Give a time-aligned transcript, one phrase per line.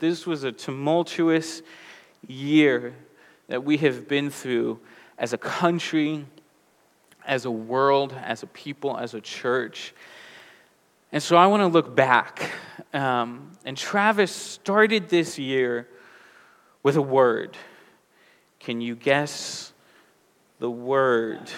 [0.00, 1.60] This was a tumultuous
[2.26, 2.94] year
[3.48, 4.80] that we have been through
[5.18, 6.24] as a country,
[7.26, 9.92] as a world, as a people, as a church.
[11.12, 12.50] And so I want to look back.
[12.94, 15.86] Um, and Travis started this year
[16.82, 17.58] with a word.
[18.58, 19.74] Can you guess
[20.60, 21.50] the word?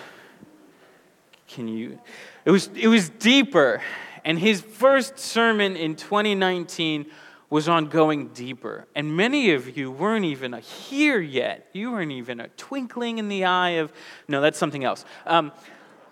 [1.46, 2.00] Can you?
[2.44, 3.80] It was, it was deeper.
[4.24, 7.06] And his first sermon in 2019
[7.52, 8.86] was on going deeper.
[8.94, 11.68] And many of you weren't even here yet.
[11.74, 13.92] You weren't even a twinkling in the eye of,
[14.26, 15.04] no, that's something else.
[15.26, 15.52] Um,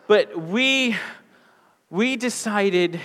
[0.06, 0.96] but we,
[1.88, 3.00] we decided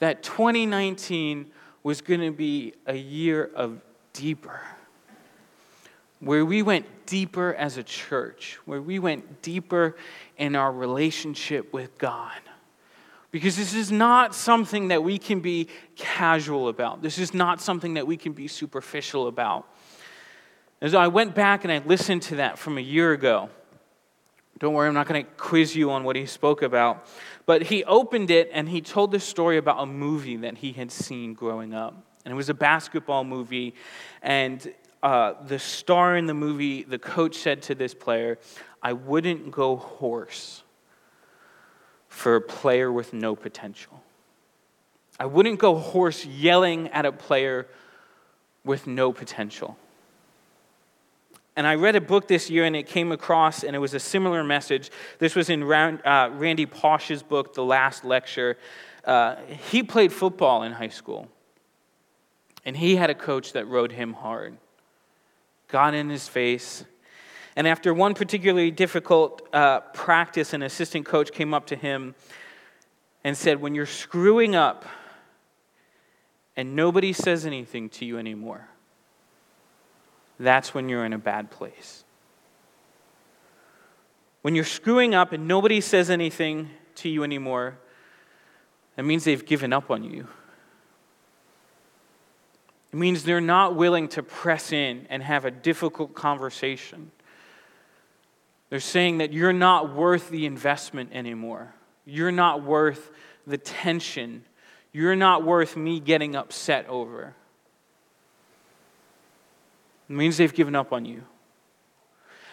[0.00, 1.52] that 2019
[1.84, 3.80] was going to be a year of
[4.12, 4.60] deeper,
[6.18, 9.94] where we went deeper as a church, where we went deeper
[10.36, 12.40] in our relationship with God.
[13.32, 17.02] Because this is not something that we can be casual about.
[17.02, 19.66] This is not something that we can be superficial about.
[20.82, 23.48] As I went back and I listened to that from a year ago,
[24.58, 27.06] don't worry, I'm not going to quiz you on what he spoke about.
[27.46, 30.92] But he opened it and he told this story about a movie that he had
[30.92, 31.94] seen growing up.
[32.24, 33.74] And it was a basketball movie.
[34.20, 38.38] And uh, the star in the movie, the coach said to this player,
[38.82, 40.61] I wouldn't go hoarse
[42.12, 44.02] for a player with no potential.
[45.18, 47.66] I wouldn't go hoarse yelling at a player
[48.64, 49.76] with no potential.
[51.56, 53.98] And I read a book this year and it came across, and it was a
[53.98, 54.90] similar message.
[55.18, 58.58] This was in uh, Randy Pausch's book, The Last Lecture.
[59.04, 59.36] Uh,
[59.70, 61.28] he played football in high school,
[62.64, 64.58] and he had a coach that rode him hard,
[65.68, 66.84] got in his face,
[67.54, 72.14] and after one particularly difficult uh, practice, an assistant coach came up to him
[73.24, 74.84] and said, When you're screwing up
[76.56, 78.68] and nobody says anything to you anymore,
[80.38, 82.04] that's when you're in a bad place.
[84.40, 87.78] When you're screwing up and nobody says anything to you anymore,
[88.96, 90.26] that means they've given up on you.
[92.92, 97.10] It means they're not willing to press in and have a difficult conversation.
[98.72, 101.74] They're saying that you're not worth the investment anymore.
[102.06, 103.10] You're not worth
[103.46, 104.46] the tension.
[104.92, 107.34] You're not worth me getting upset over.
[110.08, 111.22] It means they've given up on you.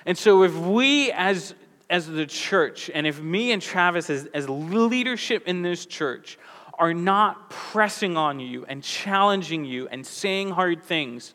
[0.05, 1.55] And so, if we as,
[1.89, 6.37] as the church, and if me and Travis as, as leadership in this church
[6.77, 11.33] are not pressing on you and challenging you and saying hard things,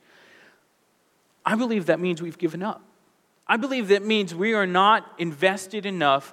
[1.42, 2.82] I believe that means we've given up.
[3.46, 6.32] I believe that means we are not invested enough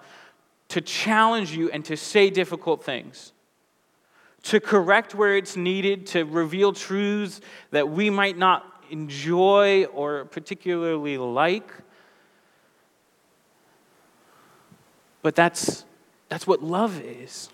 [0.69, 3.33] to challenge you and to say difficult things,
[4.43, 7.41] to correct where it's needed, to reveal truths
[7.71, 11.69] that we might not enjoy or particularly like.
[15.21, 15.85] But that's,
[16.29, 17.49] that's what love is.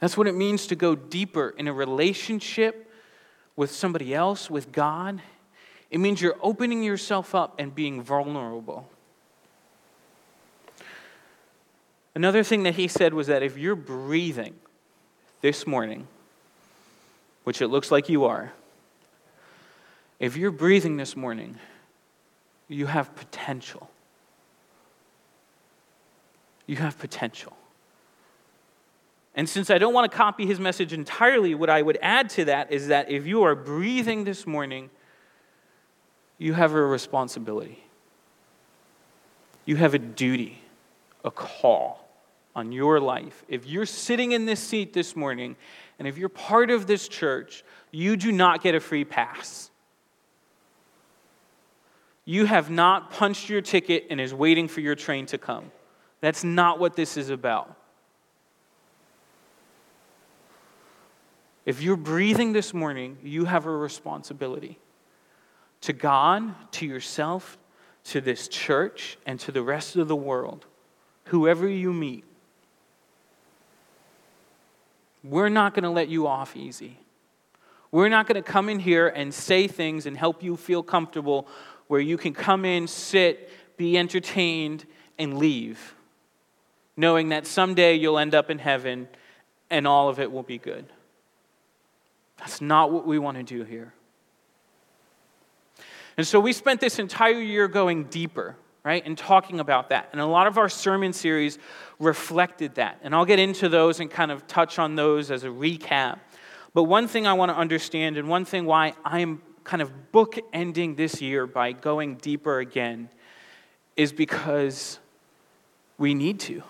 [0.00, 2.90] That's what it means to go deeper in a relationship
[3.56, 5.22] with somebody else, with God.
[5.92, 8.88] It means you're opening yourself up and being vulnerable.
[12.14, 14.54] Another thing that he said was that if you're breathing
[15.42, 16.08] this morning,
[17.44, 18.52] which it looks like you are,
[20.18, 21.58] if you're breathing this morning,
[22.68, 23.90] you have potential.
[26.66, 27.52] You have potential.
[29.34, 32.46] And since I don't want to copy his message entirely, what I would add to
[32.46, 34.88] that is that if you are breathing this morning,
[36.42, 37.84] you have a responsibility.
[39.64, 40.60] You have a duty,
[41.24, 42.08] a call
[42.56, 43.44] on your life.
[43.46, 45.54] If you're sitting in this seat this morning,
[46.00, 49.70] and if you're part of this church, you do not get a free pass.
[52.24, 55.70] You have not punched your ticket and is waiting for your train to come.
[56.20, 57.76] That's not what this is about.
[61.64, 64.80] If you're breathing this morning, you have a responsibility
[65.82, 67.58] to God, to yourself,
[68.04, 70.64] to this church, and to the rest of the world,
[71.26, 72.24] whoever you meet.
[75.22, 76.98] We're not going to let you off easy.
[77.92, 81.46] We're not going to come in here and say things and help you feel comfortable
[81.88, 84.86] where you can come in, sit, be entertained,
[85.18, 85.94] and leave,
[86.96, 89.08] knowing that someday you'll end up in heaven
[89.70, 90.86] and all of it will be good.
[92.38, 93.92] That's not what we want to do here.
[96.16, 100.08] And so we spent this entire year going deeper, right, and talking about that.
[100.12, 101.58] And a lot of our sermon series
[101.98, 102.98] reflected that.
[103.02, 106.20] And I'll get into those and kind of touch on those as a recap.
[106.74, 110.96] But one thing I want to understand, and one thing why I'm kind of bookending
[110.96, 113.08] this year by going deeper again,
[113.96, 114.98] is because
[115.98, 116.62] we need to.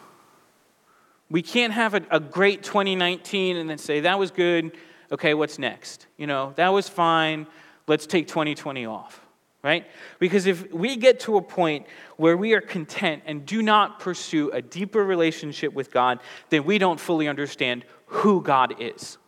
[1.30, 4.76] We can't have a, a, great 2019 and then say, that was good.
[5.10, 6.06] Okay, what's next?
[6.18, 7.46] You know, that was fine.
[7.86, 9.21] Let's take 2020 off,
[9.62, 9.86] right?
[10.18, 11.86] Because if we get to a point
[12.16, 16.18] where we are content and do not pursue a deeper relationship with God,
[16.50, 19.18] then we don't fully understand who God is.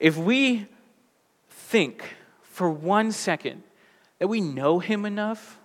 [0.00, 0.66] If we
[1.50, 2.02] think
[2.42, 3.62] for one second
[4.18, 5.60] that we know Him enough,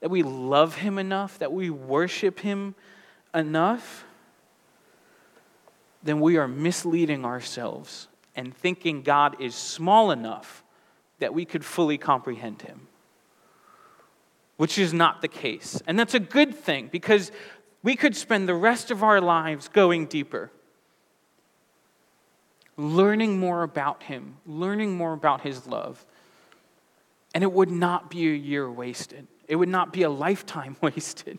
[0.00, 2.74] that we love Him enough, that we worship Him
[3.34, 4.04] enough,
[6.02, 10.62] then we are misleading ourselves and thinking God is small enough
[11.18, 12.88] that we could fully comprehend Him,
[14.56, 15.80] which is not the case.
[15.86, 17.32] And that's a good thing because
[17.86, 20.50] we could spend the rest of our lives going deeper.
[22.76, 26.04] Learning more about him, learning more about his love.
[27.32, 29.28] And it would not be a year wasted.
[29.46, 31.38] It would not be a lifetime wasted.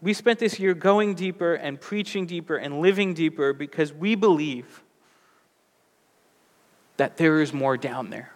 [0.00, 4.81] We spent this year going deeper and preaching deeper and living deeper because we believe
[7.02, 8.30] that there is more down there.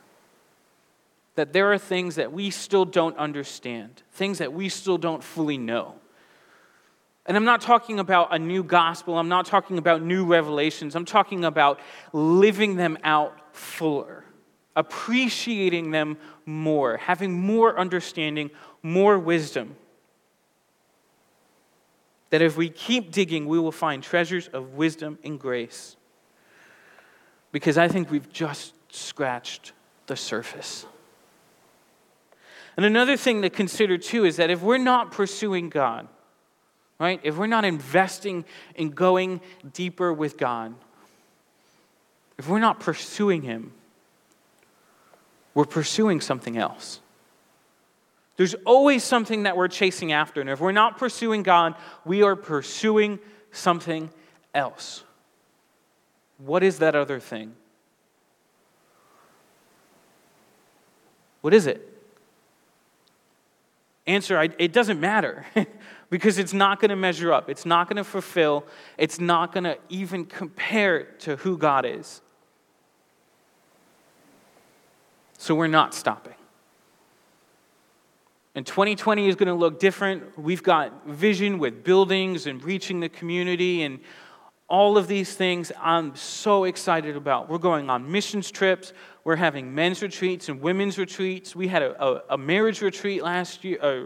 [1.37, 5.57] That there are things that we still don't understand, things that we still don't fully
[5.57, 5.95] know.
[7.27, 11.05] And I'm not talking about a new gospel, I'm not talking about new revelations, I'm
[11.05, 11.79] talking about
[12.13, 14.25] living them out fuller
[14.75, 18.51] appreciating them more, having more understanding,
[18.83, 19.77] more wisdom.
[22.31, 25.97] That if we keep digging, we will find treasures of wisdom and grace.
[27.56, 29.73] Because I think we've just scratched
[30.08, 30.85] the surface.
[32.76, 36.06] And another thing to consider too is that if we're not pursuing God,
[37.00, 38.44] right, if we're not investing
[38.75, 39.41] in going
[39.73, 40.75] deeper with God,
[42.37, 43.73] if we're not pursuing Him,
[45.55, 47.00] we're pursuing something else.
[48.37, 50.43] There's always something that we're chasing after.
[50.43, 51.75] And if we're not pursuing God,
[52.05, 53.19] we are pursuing
[53.50, 54.11] something
[54.55, 55.05] else.
[56.38, 57.55] What is that other thing?
[61.41, 61.93] What is it?
[64.06, 65.47] Answer it doesn't matter
[66.11, 67.50] because it's not going to measure up.
[67.50, 68.65] It's not going to fulfill.
[68.99, 72.21] It's not going to even compare to who God is.
[75.38, 76.35] So we're not stopping.
[78.55, 80.38] And 2020 is going to look different.
[80.38, 84.00] We've got vision with buildings and reaching the community and
[84.69, 87.49] all of these things I'm so excited about.
[87.49, 88.93] We're going on missions trips.
[89.23, 91.55] We're having men's retreats and women's retreats.
[91.55, 93.79] We had a, a, a marriage retreat last year.
[93.81, 94.05] Uh,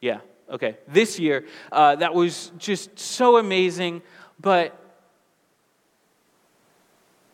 [0.00, 0.20] yeah,
[0.50, 1.46] okay, this year.
[1.72, 4.02] Uh, that was just so amazing.
[4.40, 4.78] But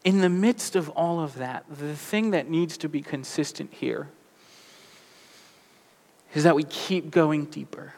[0.04, 4.08] in the midst of all of that, the thing that needs to be consistent here
[6.34, 7.94] is that we keep going deeper,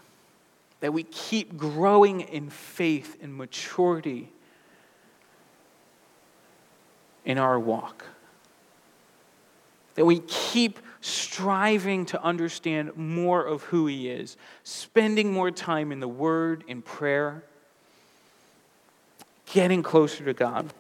[0.81, 4.33] that we keep growing in faith and maturity
[7.25, 8.05] in our walk,
[9.95, 16.01] that we keep striving to understand more of who He is, spending more time in
[16.01, 17.45] the Word, in prayer,
[19.47, 20.73] getting closer to God.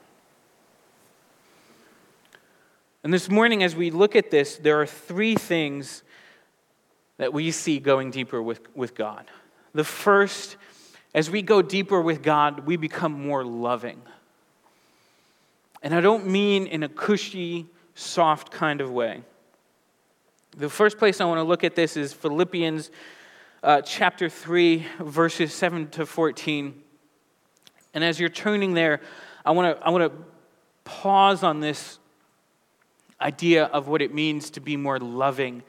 [3.05, 6.02] And this morning, as we look at this, there are three things
[7.19, 9.26] that we see going deeper with, with God.
[9.75, 10.57] The first,
[11.14, 14.00] as we go deeper with God, we become more loving.
[15.83, 19.23] And I don't mean in a cushy, soft kind of way.
[20.57, 22.91] The first place I want to look at this is Philippians
[23.62, 26.83] uh, chapter 3, verses 7 to 14.
[27.95, 29.01] And as you're turning there,
[29.45, 30.25] I want to I want to
[30.85, 31.99] pause on this
[33.21, 35.62] idea of what it means to be more loving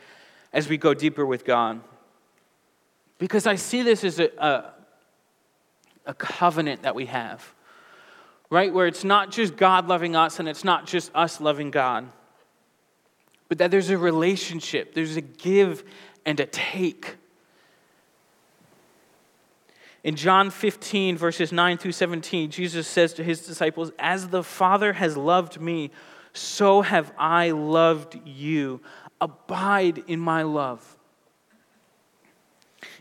[0.52, 1.82] as we go deeper with God.
[3.20, 4.74] Because I see this as a, a,
[6.08, 7.54] a covenant that we have,
[8.54, 8.72] right?
[8.72, 12.08] Where it's not just God loving us and it's not just us loving God,
[13.50, 15.84] but that there's a relationship, there's a give
[16.24, 17.16] and a take.
[20.04, 24.94] In John 15, verses 9 through 17, Jesus says to his disciples, As the Father
[24.94, 25.90] has loved me,
[26.34, 28.82] so have I loved you.
[29.20, 30.98] Abide in my love.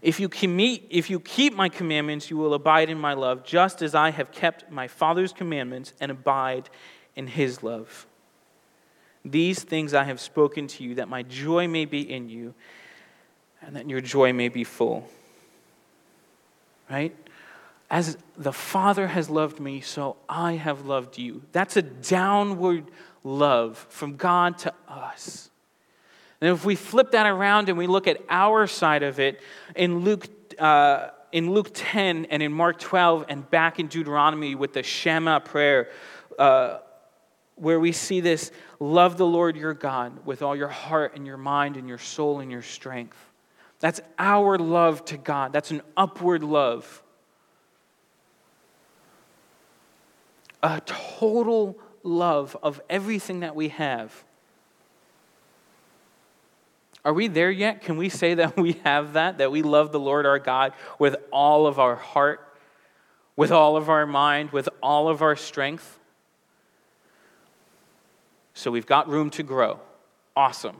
[0.00, 3.82] If you, keep, if you keep my commandments, you will abide in my love, just
[3.82, 6.68] as I have kept my Father's commandments and abide
[7.14, 8.06] in his love.
[9.24, 12.54] These things I have spoken to you, that my joy may be in you,
[13.60, 15.08] and that your joy may be full.
[16.90, 17.14] Right?
[17.88, 21.42] As the Father has loved me, so I have loved you.
[21.52, 22.90] That's a downward
[23.22, 25.50] love from God to us.
[26.42, 29.40] And if we flip that around and we look at our side of it
[29.76, 30.26] in Luke,
[30.58, 35.38] uh, in Luke 10 and in Mark 12 and back in Deuteronomy with the Shema
[35.38, 35.88] prayer,
[36.40, 36.78] uh,
[37.54, 41.36] where we see this love the Lord your God with all your heart and your
[41.36, 43.16] mind and your soul and your strength.
[43.78, 45.52] That's our love to God.
[45.52, 47.04] That's an upward love.
[50.60, 54.24] A total love of everything that we have.
[57.04, 57.82] Are we there yet?
[57.82, 59.38] Can we say that we have that?
[59.38, 62.56] That we love the Lord our God with all of our heart,
[63.36, 65.98] with all of our mind, with all of our strength?
[68.54, 69.80] So we've got room to grow.
[70.36, 70.76] Awesome.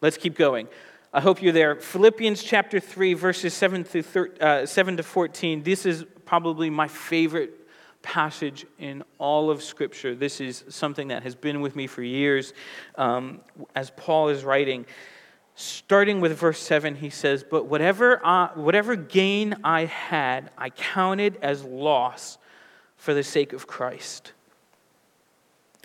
[0.00, 0.68] Let's keep going.
[1.12, 1.76] I hope you're there.
[1.76, 5.62] Philippians chapter 3, verses 7 to, 13, uh, 7 to 14.
[5.62, 7.66] This is probably my favorite
[8.02, 10.14] passage in all of Scripture.
[10.14, 12.52] This is something that has been with me for years
[12.96, 13.40] um,
[13.74, 14.84] as Paul is writing.
[15.58, 21.38] Starting with verse 7, he says, But whatever, uh, whatever gain I had, I counted
[21.40, 22.36] as loss
[22.98, 24.32] for the sake of Christ.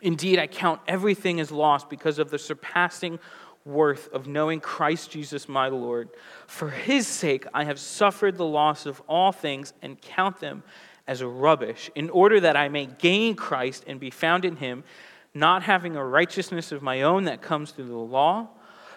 [0.01, 3.18] Indeed, I count everything as loss because of the surpassing
[3.63, 6.10] worth of knowing Christ Jesus my Lord.
[6.48, 10.63] For his sake, I have suffered the loss of all things and count them
[11.08, 14.84] as rubbish, in order that I may gain Christ and be found in him,
[15.34, 18.50] not having a righteousness of my own that comes through the law,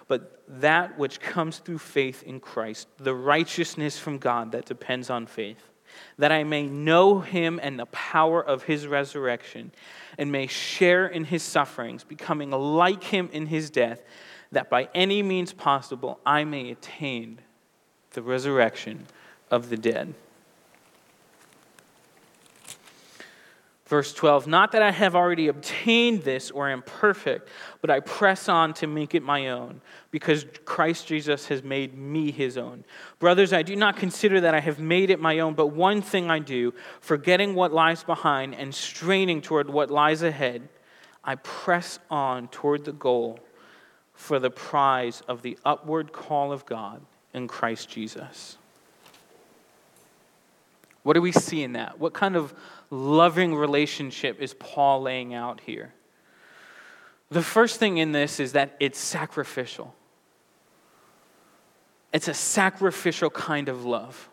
[0.08, 5.26] but that which comes through faith in Christ, the righteousness from God that depends on
[5.26, 5.70] faith
[6.18, 9.72] that I may know him and the power of his resurrection,
[10.18, 14.02] and may share in his sufferings, becoming like him in his death,
[14.52, 17.40] that by any means possible I may attain
[18.10, 19.06] the resurrection
[19.50, 20.14] of the dead.
[23.94, 27.48] Verse 12, not that I have already obtained this or am perfect,
[27.80, 32.32] but I press on to make it my own, because Christ Jesus has made me
[32.32, 32.82] his own.
[33.20, 36.28] Brothers, I do not consider that I have made it my own, but one thing
[36.28, 40.68] I do, forgetting what lies behind and straining toward what lies ahead,
[41.22, 43.38] I press on toward the goal
[44.12, 47.00] for the prize of the upward call of God
[47.32, 48.58] in Christ Jesus.
[51.04, 52.00] What do we see in that?
[52.00, 52.54] What kind of
[52.90, 55.92] loving relationship is Paul laying out here?
[57.30, 59.94] The first thing in this is that it's sacrificial.
[62.12, 64.28] It's a sacrificial kind of love.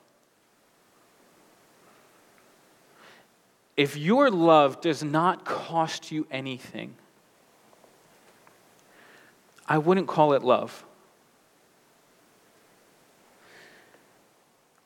[3.75, 6.93] If your love does not cost you anything,
[9.67, 10.85] I wouldn't call it love.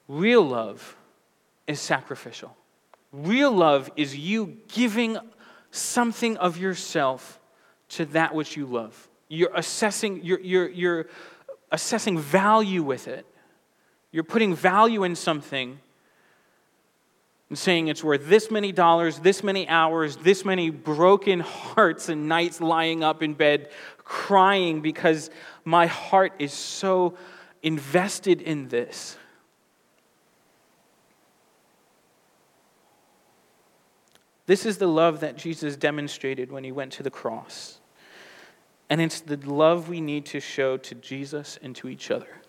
[0.08, 0.96] Real love
[1.68, 2.56] is sacrificial.
[3.16, 5.18] Real love is you giving
[5.72, 7.40] something of yourself
[7.88, 9.08] to that which you love.
[9.30, 11.08] You're assessing, you're, you're, you're
[11.72, 13.26] assessing value with it.
[14.12, 15.80] You're putting value in something
[17.50, 22.28] and saying it's worth this many dollars, this many hours, this many broken hearts and
[22.28, 23.70] nights lying up in bed
[24.04, 25.30] crying because
[25.64, 27.18] my heart is so
[27.64, 29.18] invested in this.
[34.48, 37.80] This is the love that Jesus demonstrated when he went to the cross.
[38.90, 42.42] And it's the love we need to show to Jesus and to each other.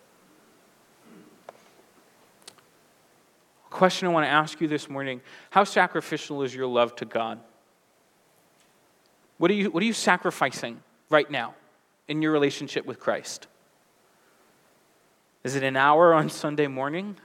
[3.66, 7.06] A question I want to ask you this morning How sacrificial is your love to
[7.06, 7.40] God?
[9.38, 11.54] What are you, what are you sacrificing right now
[12.08, 13.46] in your relationship with Christ?
[15.44, 17.16] Is it an hour on Sunday morning?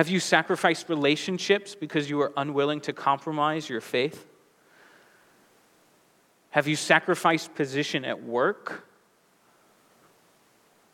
[0.00, 4.26] Have you sacrificed relationships because you were unwilling to compromise your faith?
[6.52, 8.88] Have you sacrificed position at work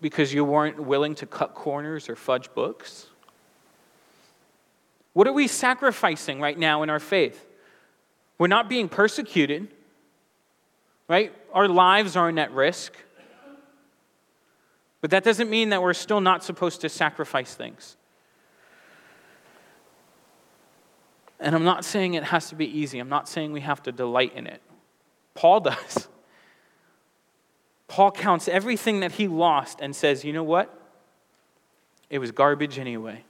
[0.00, 3.06] because you weren't willing to cut corners or fudge books?
[5.12, 7.46] What are we sacrificing right now in our faith?
[8.38, 9.68] We're not being persecuted,
[11.06, 11.32] right?
[11.52, 12.92] Our lives aren't at risk.
[15.00, 17.96] But that doesn't mean that we're still not supposed to sacrifice things.
[21.38, 22.98] And I'm not saying it has to be easy.
[22.98, 24.62] I'm not saying we have to delight in it.
[25.34, 26.08] Paul does.
[27.88, 30.72] Paul counts everything that he lost and says, you know what?
[32.10, 33.24] It was garbage anyway.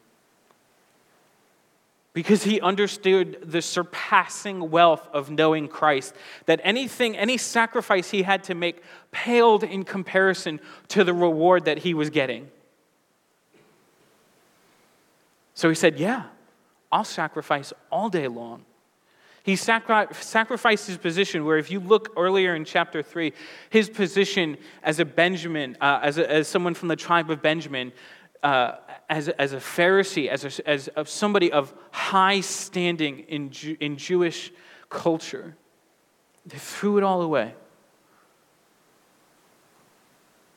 [2.12, 6.14] Because he understood the surpassing wealth of knowing Christ,
[6.46, 11.78] that anything, any sacrifice he had to make paled in comparison to the reward that
[11.78, 12.50] he was getting.
[15.52, 16.24] So he said, Yeah,
[16.90, 18.64] I'll sacrifice all day long.
[19.42, 23.32] He sacri- sacrificed his position, where if you look earlier in chapter 3,
[23.70, 27.92] his position as a Benjamin, uh, as, a, as someone from the tribe of Benjamin,
[28.42, 28.72] uh,
[29.08, 33.76] as, a, as a Pharisee, as, a, as a, somebody of high standing in, Ju-
[33.78, 34.52] in Jewish
[34.88, 35.56] culture,
[36.44, 37.54] they threw it all away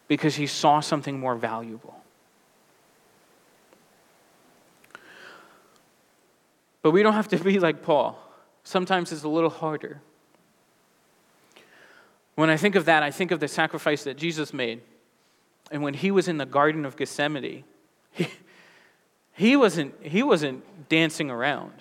[0.08, 1.99] because he saw something more valuable.
[6.82, 8.18] But we don't have to be like Paul.
[8.64, 10.02] Sometimes it's a little harder.
[12.36, 14.82] When I think of that, I think of the sacrifice that Jesus made.
[15.72, 17.64] And when he was in the Garden of Gethsemane,
[18.12, 18.28] he,
[19.34, 21.74] he, wasn't, he wasn't dancing around,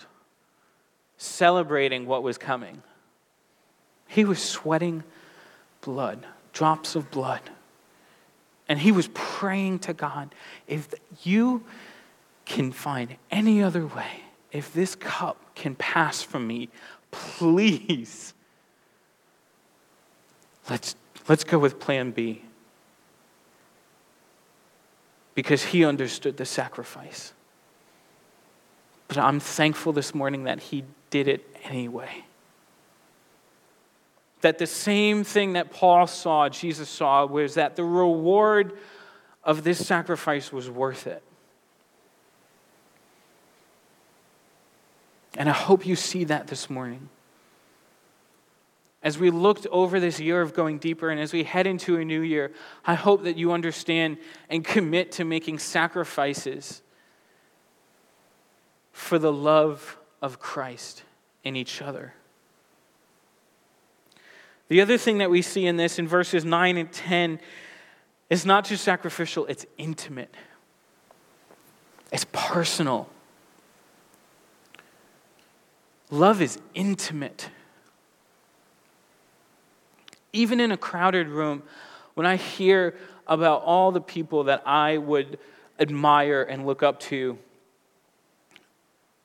[1.17, 2.83] celebrating what was coming.
[4.09, 5.05] He was sweating
[5.81, 7.43] blood, drops of blood.
[8.69, 10.35] And he was praying to God
[10.67, 11.64] if you
[12.45, 16.69] can find any other way, if this cup can pass from me,
[17.11, 18.35] please,
[20.71, 20.97] let's,
[21.28, 22.43] let's go with plan B.
[25.35, 27.33] Because he understood the sacrifice.
[29.07, 32.25] But I'm thankful this morning that he did it anyway.
[34.40, 38.78] That the same thing that Paul saw, Jesus saw, was that the reward
[39.43, 41.23] of this sacrifice was worth it.
[45.38, 47.09] And I hope you see that this morning.
[49.04, 52.04] As we looked over this year of going deeper and as we head into a
[52.04, 52.50] new year,
[52.85, 54.18] I hope that you understand
[54.50, 56.83] and commit to making sacrifices
[58.90, 61.04] for the love of Christ
[61.45, 62.14] in each other.
[64.66, 67.38] The other thing that we see in this in verses 9 and 10
[68.28, 70.35] is not just sacrificial, it's intimate,
[72.11, 73.09] it's personal.
[76.10, 77.50] Love is intimate.
[80.32, 81.62] Even in a crowded room,
[82.14, 82.94] when I hear
[83.26, 85.38] about all the people that I would
[85.78, 87.38] admire and look up to,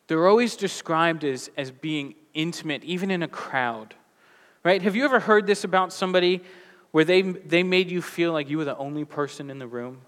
[0.07, 3.95] they're always described as, as being intimate, even in a crowd.
[4.63, 4.81] Right?
[4.81, 6.41] Have you ever heard this about somebody
[6.91, 10.01] where they, they made you feel like you were the only person in the room?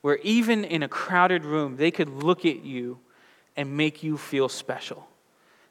[0.00, 2.98] Where even in a crowded room, they could look at you
[3.56, 5.08] and make you feel special.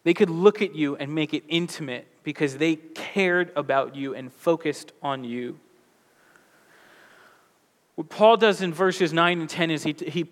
[0.04, 4.32] They could look at you and make it intimate because they cared about you and
[4.32, 5.60] focused on you.
[7.96, 10.30] What Paul does in verses 9 and 10 is he, he,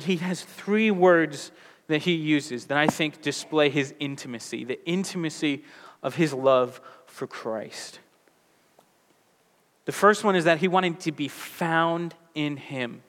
[0.00, 1.52] he has three words
[1.86, 5.64] that he uses that I think display his intimacy, the intimacy
[6.02, 8.00] of his love for Christ.
[9.86, 13.02] The first one is that he wanted to be found in him.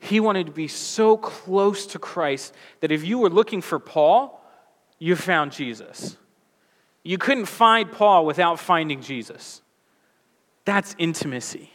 [0.00, 4.42] He wanted to be so close to Christ that if you were looking for Paul,
[4.98, 6.16] you found Jesus.
[7.02, 9.62] You couldn't find Paul without finding Jesus.
[10.64, 11.70] That's intimacy.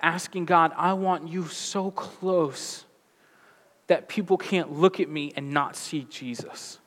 [0.00, 2.84] Asking God, I want you so close
[3.86, 6.78] that people can't look at me and not see Jesus.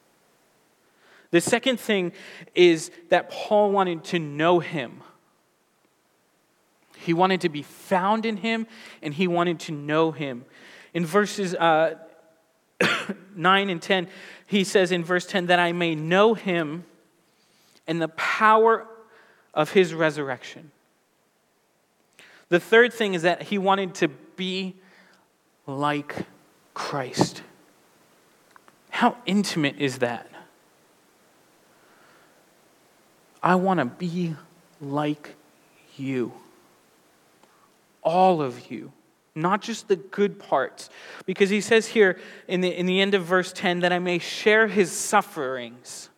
[1.30, 2.12] The second thing
[2.56, 5.02] is that Paul wanted to know him.
[7.04, 8.68] He wanted to be found in him
[9.02, 10.46] and he wanted to know him.
[10.94, 11.96] In verses uh,
[13.36, 14.08] 9 and 10,
[14.46, 16.86] he says in verse 10 that I may know him
[17.88, 18.88] and the power
[19.54, 20.72] of his resurrection.
[22.50, 24.76] The third thing is that he wanted to be
[25.66, 26.16] like
[26.74, 27.42] Christ.
[28.90, 30.30] How intimate is that?
[33.44, 34.36] I want to be
[34.82, 35.36] like
[35.98, 36.34] you
[38.08, 38.94] all of you,
[39.36, 40.90] not just the good parts.
[41.26, 42.18] Because he says here
[42.48, 46.10] in the, in the end of verse 10 that I may share his sufferings.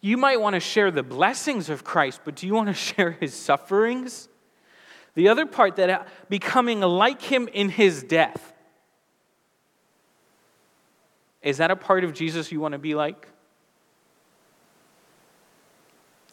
[0.00, 3.10] You might want to share the blessings of Christ, but do you want to share
[3.10, 4.28] his sufferings?
[5.14, 8.52] The other part that uh, becoming like him in his death.
[11.42, 13.26] Is that a part of Jesus you want to be like?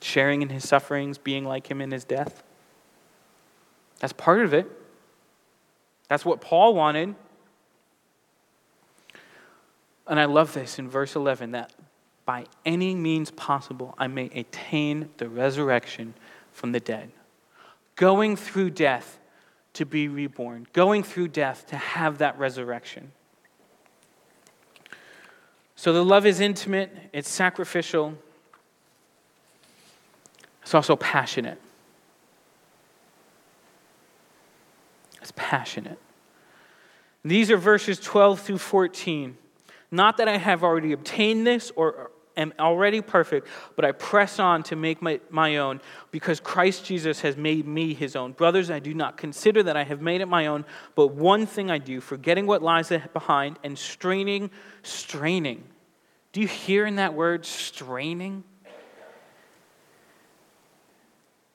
[0.01, 2.43] Sharing in his sufferings, being like him in his death?
[3.99, 4.67] That's part of it.
[6.07, 7.15] That's what Paul wanted.
[10.07, 11.71] And I love this in verse 11 that
[12.25, 16.15] by any means possible I may attain the resurrection
[16.51, 17.11] from the dead.
[17.95, 19.19] Going through death
[19.73, 23.11] to be reborn, going through death to have that resurrection.
[25.75, 28.15] So the love is intimate, it's sacrificial,
[30.61, 31.61] it's also passionate.
[35.35, 35.99] Passionate.
[37.23, 39.37] These are verses 12 through 14.
[39.91, 44.63] Not that I have already obtained this or am already perfect, but I press on
[44.63, 48.31] to make my, my own because Christ Jesus has made me his own.
[48.31, 50.65] Brothers, I do not consider that I have made it my own,
[50.95, 54.49] but one thing I do, forgetting what lies behind and straining,
[54.83, 55.63] straining.
[56.31, 58.43] Do you hear in that word, straining?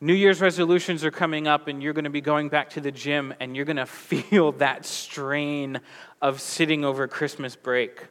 [0.04, 2.92] New Year's resolutions are coming up, and you're going to be going back to the
[2.92, 5.80] gym, and you're going to feel that strain
[6.20, 8.08] of sitting over Christmas break.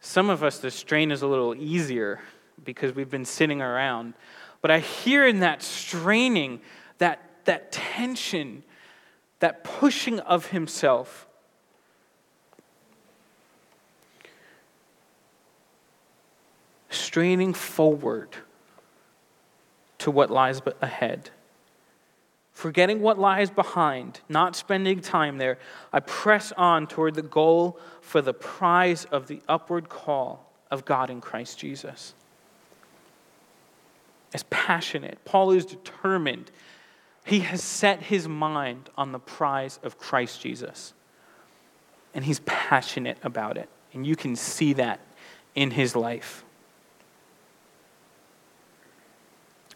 [0.00, 2.18] Some of us, the strain is a little easier
[2.64, 4.14] because we've been sitting around.
[4.62, 6.60] But I hear in that straining,
[6.98, 8.64] that, that tension,
[9.38, 11.28] that pushing of himself.
[16.90, 18.38] Straining forward
[20.04, 21.30] to what lies ahead.
[22.52, 25.58] Forgetting what lies behind, not spending time there,
[25.94, 31.08] I press on toward the goal for the prize of the upward call of God
[31.08, 32.12] in Christ Jesus.
[34.34, 36.50] As passionate, Paul is determined.
[37.24, 40.92] He has set his mind on the prize of Christ Jesus.
[42.12, 43.70] And he's passionate about it.
[43.94, 45.00] And you can see that
[45.54, 46.44] in his life.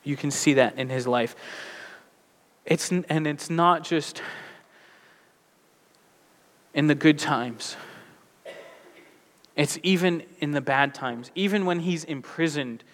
[0.09, 1.37] You can see that in his life.
[2.65, 4.23] It's, and it's not just
[6.73, 7.77] in the good times,
[9.55, 11.31] it's even in the bad times.
[11.35, 12.85] Even when he's imprisoned,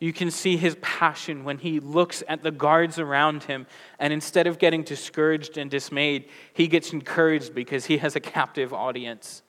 [0.00, 3.66] you can see his passion when he looks at the guards around him,
[4.00, 8.72] and instead of getting discouraged and dismayed, he gets encouraged because he has a captive
[8.72, 9.42] audience.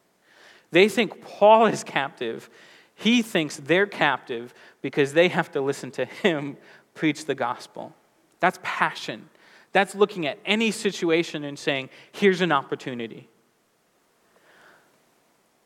[0.69, 2.47] They think Paul is captive.
[2.93, 6.57] He thinks they're captive because they have to listen to him
[6.93, 7.93] preach the gospel.
[8.39, 9.29] That's passion.
[9.71, 13.29] That's looking at any situation and saying, here's an opportunity.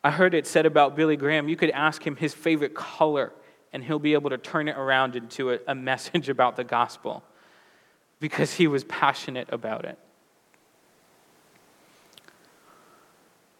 [0.04, 3.32] I heard it said about Billy Graham, you could ask him his favorite color,
[3.72, 7.24] and he'll be able to turn it around into a, a message about the gospel
[8.20, 9.98] because he was passionate about it.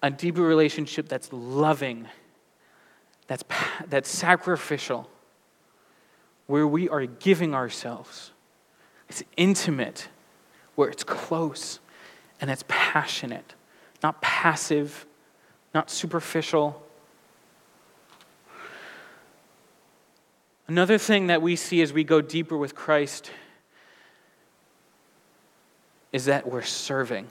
[0.02, 2.06] A deeper relationship that's loving,
[3.26, 3.42] that's,
[3.88, 5.10] that's sacrificial,
[6.46, 8.32] where we are giving ourselves.
[9.08, 10.08] It's intimate,
[10.74, 11.80] where it's close
[12.40, 13.54] and it's passionate,
[14.02, 15.06] not passive,
[15.74, 16.82] not superficial.
[20.68, 23.30] Another thing that we see as we go deeper with Christ
[26.12, 27.28] is that we're serving.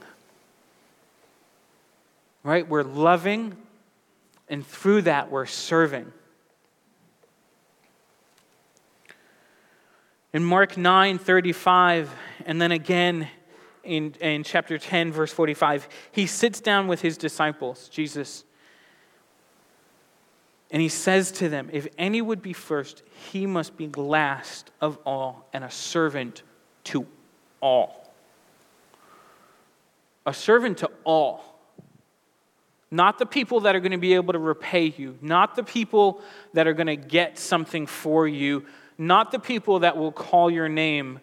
[2.42, 2.66] Right?
[2.66, 3.56] We're loving,
[4.48, 6.12] and through that, we're serving.
[10.36, 13.26] In Mark 9 35, and then again
[13.82, 18.44] in, in chapter 10, verse 45, he sits down with his disciples, Jesus,
[20.70, 24.98] and he says to them, If any would be first, he must be last of
[25.06, 26.42] all and a servant
[26.84, 27.06] to
[27.62, 28.12] all.
[30.26, 31.58] A servant to all.
[32.90, 36.20] Not the people that are going to be able to repay you, not the people
[36.52, 38.66] that are going to get something for you,
[38.98, 41.20] not the people that will call your name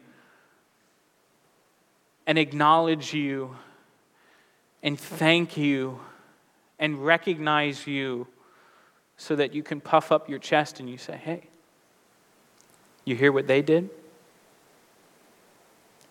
[2.25, 3.55] and acknowledge you
[4.81, 5.99] and thank you
[6.79, 8.27] and recognize you
[9.17, 11.43] so that you can puff up your chest and you say, hey,
[13.05, 13.89] you hear what they did?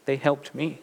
[0.04, 0.80] They helped me.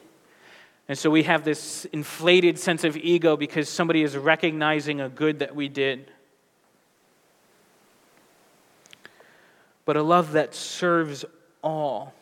[0.88, 5.40] And so we have this inflated sense of ego because somebody is recognizing a good
[5.40, 6.12] that we did.
[9.90, 11.26] But a love that serves
[11.64, 12.14] all.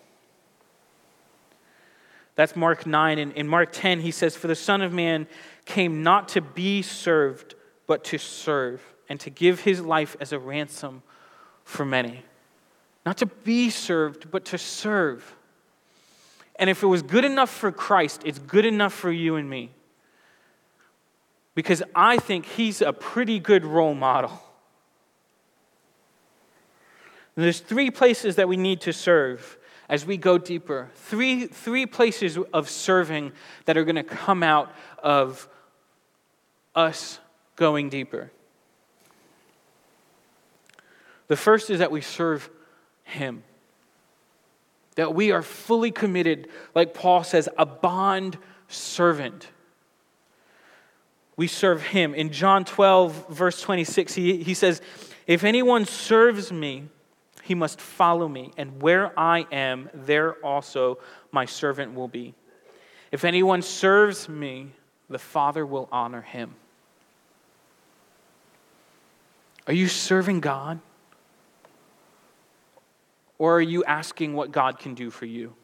[2.35, 3.19] That's Mark 9.
[3.19, 5.27] And in Mark 10, he says, For the Son of Man
[5.65, 10.39] came not to be served, but to serve, and to give his life as a
[10.39, 11.03] ransom
[11.65, 12.23] for many.
[13.05, 15.35] Not to be served, but to serve.
[16.55, 19.71] And if it was good enough for Christ, it's good enough for you and me.
[21.53, 24.41] Because I think he's a pretty good role model.
[27.37, 30.89] And there's three places that we need to serve as we go deeper.
[30.95, 33.31] Three, three places of serving
[33.65, 34.73] that are going to come out
[35.03, 35.47] of
[36.75, 37.19] us
[37.55, 38.31] going deeper.
[41.27, 42.49] The first is that we serve
[43.03, 43.43] Him.
[44.95, 49.47] That we are fully committed, like Paul says, a bond servant.
[51.35, 52.15] We serve Him.
[52.15, 54.81] In John 12, verse 26, he, he says,
[55.27, 56.89] If anyone serves me,
[57.47, 60.97] he must follow me, and where I am, there also
[61.31, 62.33] my servant will be.
[63.09, 64.73] If anyone serves me,
[65.09, 66.55] the Father will honor him.
[69.65, 70.81] Are you serving God?
[73.37, 75.55] Or are you asking what God can do for you?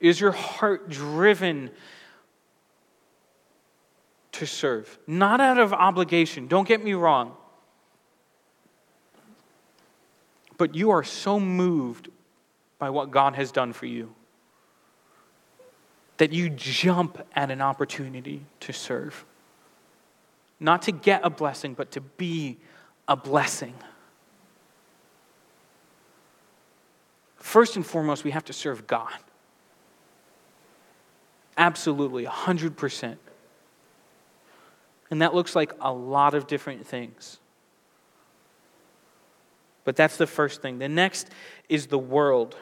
[0.00, 1.70] Is your heart driven
[4.32, 4.98] to serve?
[5.06, 7.36] Not out of obligation, don't get me wrong.
[10.58, 12.08] But you are so moved
[12.78, 14.14] by what God has done for you
[16.18, 19.24] that you jump at an opportunity to serve.
[20.58, 22.56] Not to get a blessing, but to be
[23.06, 23.74] a blessing.
[27.36, 29.12] First and foremost, we have to serve God.
[31.58, 33.16] Absolutely, 100%.
[35.10, 37.38] And that looks like a lot of different things.
[39.86, 40.80] But that's the first thing.
[40.80, 41.30] The next
[41.68, 42.56] is the world.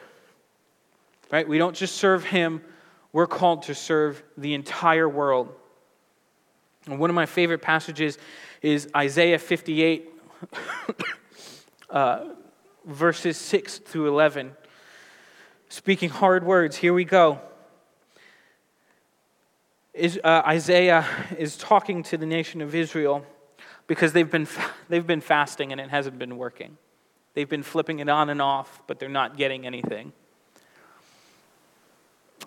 [1.33, 1.49] Right?
[1.49, 2.63] We don't just serve Him,
[3.13, 5.53] we're called to serve the entire world.
[6.87, 8.19] And one of my favorite passages
[8.61, 10.13] is Isaiah 58,
[11.91, 12.25] uh,
[12.85, 14.53] verses 6 through 11.
[15.71, 17.41] Speaking hard words, here we go.
[19.95, 21.07] Is, uh, Isaiah
[21.39, 23.25] is talking to the nation of Israel
[23.87, 24.47] because they've been,
[24.91, 26.77] they've been fasting and it hasn't been working.
[27.35, 30.13] They've been flipping it on and off, but they're not getting anything.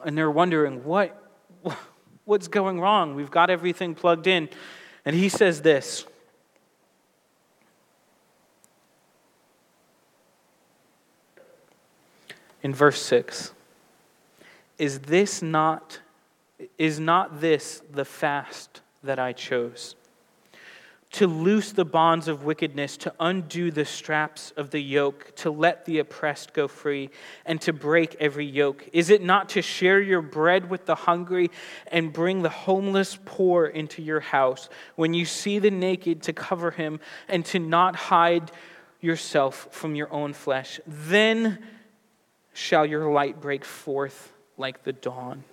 [0.05, 1.21] And they're wondering, what,
[2.25, 3.15] what's going wrong?
[3.15, 4.49] We've got everything plugged in.
[5.05, 6.05] And he says this
[12.63, 13.53] in verse 6
[14.77, 15.99] Is this not,
[16.77, 19.95] is not this the fast that I chose?
[21.09, 25.85] To loose the bonds of wickedness, to undo the straps of the yoke, to let
[25.85, 27.09] the oppressed go free,
[27.45, 28.87] and to break every yoke?
[28.91, 31.49] Is it not to share your bread with the hungry
[31.87, 34.69] and bring the homeless poor into your house?
[34.95, 38.51] When you see the naked, to cover him, and to not hide
[38.99, 40.79] yourself from your own flesh?
[40.85, 41.59] Then
[42.53, 45.45] shall your light break forth like the dawn,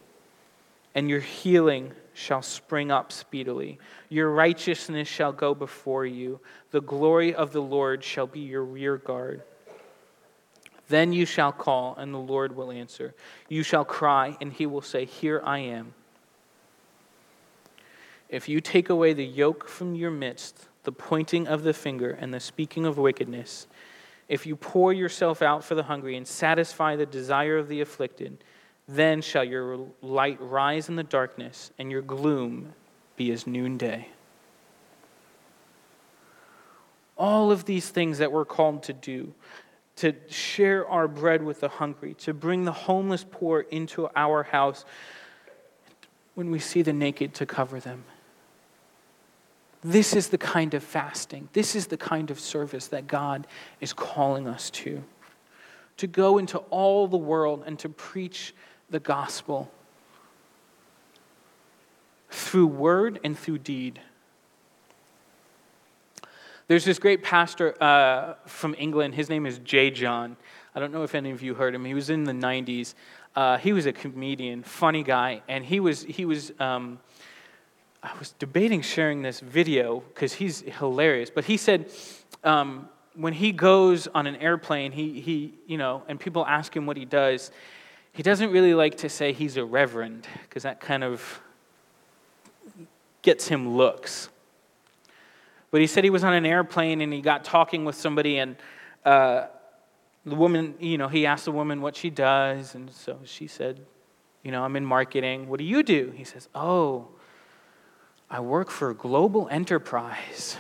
[0.95, 3.79] and your healing shall spring up speedily.
[4.09, 6.41] Your righteousness shall go before you.
[6.71, 9.43] The glory of the Lord shall be your rear guard.
[10.89, 13.15] Then you shall call, and the Lord will answer.
[13.49, 15.95] You shall cry, and he will say, Here I am.
[18.29, 22.33] If you take away the yoke from your midst, the pointing of the finger and
[22.33, 23.67] the speaking of wickedness,
[24.29, 28.43] if you pour yourself out for the hungry and satisfy the desire of the afflicted,
[28.87, 32.75] then shall your light rise in the darkness, and your gloom
[33.17, 34.09] be as noonday.
[37.17, 39.33] All of these things that we're called to do,
[39.97, 44.85] to share our bread with the hungry, to bring the homeless poor into our house,
[46.35, 48.05] when we see the naked, to cover them.
[49.83, 53.47] This is the kind of fasting, this is the kind of service that God
[53.81, 55.05] is calling us to.
[55.99, 58.53] To go into all the world and to preach
[58.95, 59.69] the gospel
[62.31, 64.01] through word and through deed.
[66.69, 69.17] There's this great pastor uh, from England.
[69.17, 70.37] His name is J.John.
[70.77, 71.85] I don't know if any of you heard him.
[71.85, 72.95] He was in the 90s.
[73.35, 76.53] Uh, he was a comedian, funny guy, and he was he was.
[76.61, 77.01] Um,
[78.01, 81.31] I was debating sharing this video because he's hilarious.
[81.31, 81.91] But he said
[82.45, 86.87] um, when he goes on an airplane, he he you know, and people ask him
[86.87, 87.51] what he does.
[88.15, 91.43] He doesn't really like to say he's a reverend because that kind of
[93.23, 94.29] gets him looks.
[95.73, 98.55] But he said he was on an airplane and he got talking with somebody, and
[99.05, 99.47] uh,
[100.25, 103.81] the woman, you know, he asked the woman what she does, and so she said,
[104.45, 105.49] You know, I'm in marketing.
[105.49, 106.13] What do you do?
[106.15, 107.09] He says, Oh,
[108.31, 110.57] I work for a global enterprise.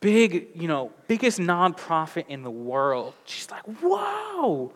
[0.00, 3.14] Big, you know, biggest nonprofit in the world.
[3.24, 4.72] She's like, Whoa,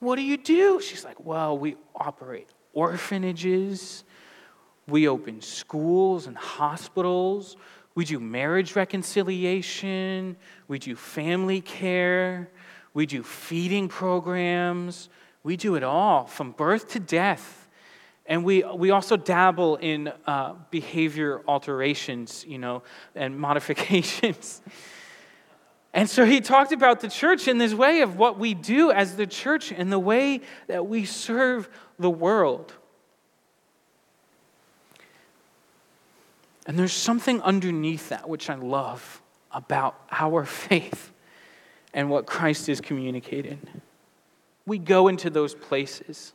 [0.00, 0.80] what do you do?
[0.80, 4.04] She's like, Well, we operate orphanages,
[4.86, 7.56] we open schools and hospitals,
[7.94, 10.36] we do marriage reconciliation,
[10.68, 12.48] we do family care,
[12.94, 15.08] we do feeding programs,
[15.42, 17.68] we do it all from birth to death.
[18.26, 22.82] And we, we also dabble in uh, behavior alterations, you know,
[23.14, 24.60] and modifications.
[25.94, 29.16] And so he talked about the church in this way of what we do as
[29.16, 32.72] the church and the way that we serve the world.
[36.66, 41.10] And there's something underneath that which I love about our faith
[41.94, 43.58] and what Christ is communicating.
[44.66, 46.34] We go into those places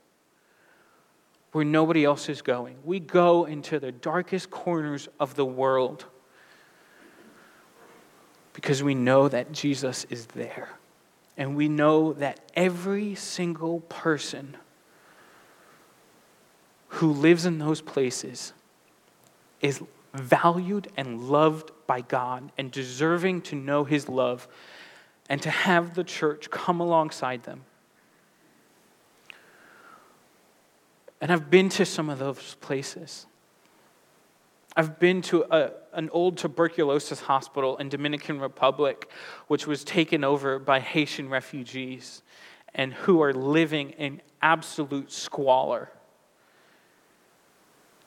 [1.51, 2.77] where nobody else is going.
[2.83, 6.05] We go into the darkest corners of the world
[8.53, 10.69] because we know that Jesus is there.
[11.35, 14.55] And we know that every single person
[16.87, 18.53] who lives in those places
[19.61, 19.81] is
[20.13, 24.47] valued and loved by God and deserving to know His love
[25.27, 27.63] and to have the church come alongside them.
[31.19, 33.25] And I've been to some of those places.
[34.75, 39.09] I've been to a, an old tuberculosis hospital in Dominican Republic,
[39.47, 42.23] which was taken over by Haitian refugees
[42.73, 45.91] and who are living in absolute squalor.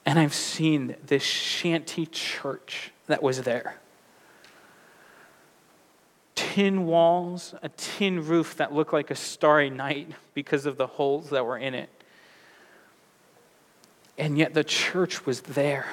[0.04, 3.78] And I've seen this shanty church that was there.
[6.34, 11.30] Tin walls, a tin roof that looked like a starry night because of the holes
[11.30, 11.88] that were in it.
[14.18, 15.86] And yet the church was there.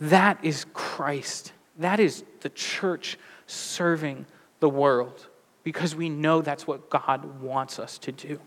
[0.00, 1.52] That is Christ.
[1.78, 4.26] That is the church serving
[4.60, 5.26] the world
[5.64, 8.40] because we know that's what God wants us to do.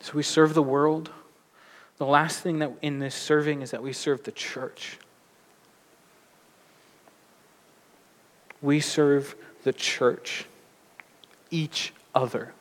[0.00, 1.10] So we serve the world.
[1.96, 4.98] The last thing that in this serving is that we serve the church.
[8.60, 10.46] We serve the church,
[11.50, 12.52] each other.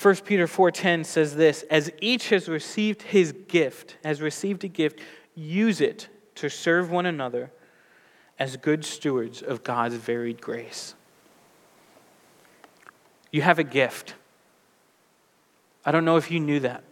[0.00, 5.00] 1 Peter 4:10 says this, as each has received his gift, has received a gift,
[5.34, 7.50] use it to serve one another
[8.38, 10.94] as good stewards of God's varied grace.
[13.32, 14.14] You have a gift.
[15.84, 16.84] I don't know if you knew that.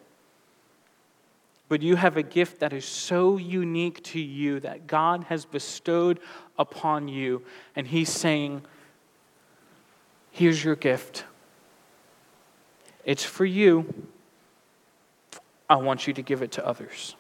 [1.68, 6.18] But you have a gift that is so unique to you that God has bestowed
[6.58, 7.44] upon you.
[7.76, 8.62] And He's saying,
[10.32, 11.24] Here's your gift.
[13.06, 14.08] It's for you.
[15.70, 17.14] I want you to give it to others.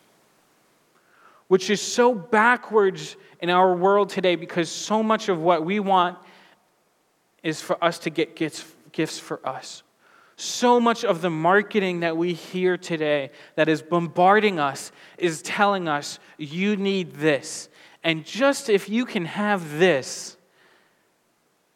[1.48, 6.18] Which is so backwards in our world today because so much of what we want
[7.42, 9.84] is for us to get gifts, gifts for us.
[10.34, 15.88] So much of the marketing that we hear today that is bombarding us is telling
[15.88, 17.68] us, you need this.
[18.02, 20.36] And just if you can have this,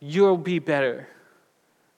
[0.00, 1.08] you'll be better.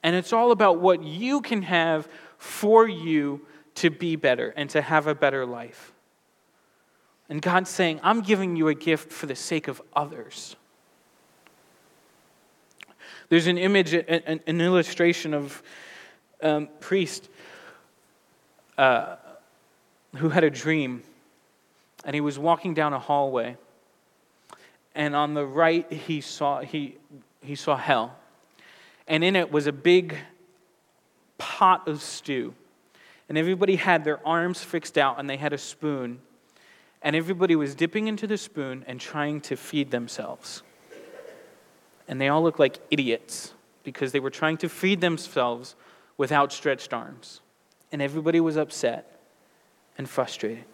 [0.02, 4.82] And it's all about what you can have for you to be better and to
[4.82, 5.92] have a better life.
[7.28, 10.56] And God's saying, I'm giving you a gift for the sake of others.
[13.28, 15.62] There's an image, an, an illustration of
[16.42, 17.30] um, priest
[18.76, 19.16] uh,
[20.16, 21.02] who had a dream,
[22.04, 23.56] and he was walking down a hallway,
[24.94, 26.98] and on the right he saw he
[27.40, 28.14] he saw hell,
[29.12, 30.16] and in it was a big
[31.36, 32.54] pot of stew.
[33.28, 36.20] And everybody had their arms fixed out and they had a spoon.
[37.02, 40.62] And everybody was dipping into the spoon and trying to feed themselves.
[42.08, 43.52] And they all looked like idiots
[43.84, 45.76] because they were trying to feed themselves
[46.16, 47.42] with outstretched arms.
[47.92, 49.20] And everybody was upset
[49.98, 50.64] and frustrated.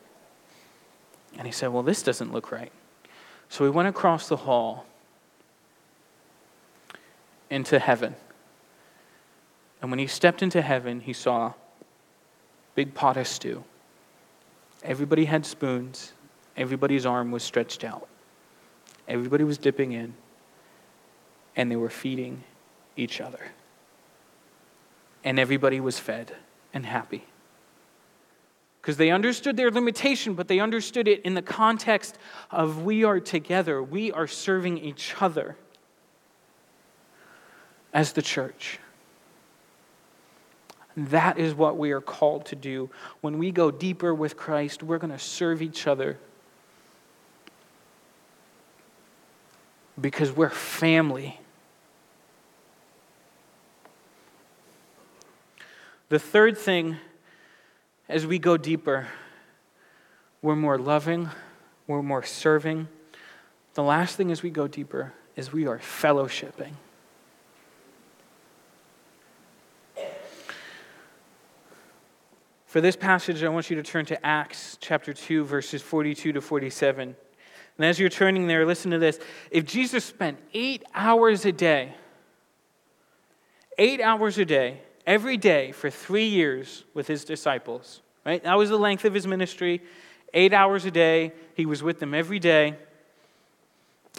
[1.37, 2.71] And he said, Well, this doesn't look right.
[3.49, 4.87] So he went across the hall
[7.51, 8.15] into heaven.
[9.81, 11.53] And when he stepped into heaven, he saw
[12.75, 13.65] big pot of stew.
[14.83, 16.13] Everybody had spoons.
[16.57, 18.09] Everybody's arm was stretched out.
[19.07, 20.15] Everybody was dipping in.
[21.57, 22.45] And they were feeding
[22.97, 23.53] each other.
[25.25, 26.35] And everybody was fed
[26.73, 27.25] and happy.
[28.81, 32.17] Because they understood their limitation, but they understood it in the context
[32.51, 35.57] of we are together, we are serving each other
[37.93, 38.79] as the church.
[40.99, 42.91] That is what we are called to do.
[43.21, 46.19] When we go deeper with Christ, we're going to serve each other
[50.01, 51.39] because we're family.
[56.09, 56.97] The third thing,
[58.09, 59.07] as we go deeper,
[60.43, 61.31] we're more loving,
[61.87, 62.89] we're more serving.
[63.75, 66.73] The last thing as we go deeper is we are fellowshipping.
[72.69, 76.41] For this passage, I want you to turn to Acts chapter 2, verses 42 to
[76.43, 77.17] 47.
[77.79, 79.19] And as you're turning there, listen to this.
[79.51, 81.95] If Jesus spent eight hours a day,
[83.79, 88.45] eight hours a day, every day for three years with his disciples, right?
[88.45, 89.81] That was the length of his ministry.
[90.35, 92.75] Eight hours a day, he was with them every day.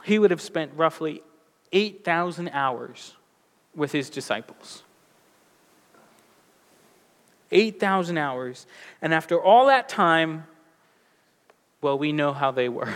[0.05, 1.21] he would have spent roughly
[1.71, 3.15] 8,000 hours
[3.75, 4.81] with his disciples.
[7.51, 8.67] 8,000 hours.
[9.01, 10.45] And after all that time,
[11.81, 12.93] well, we know how they were.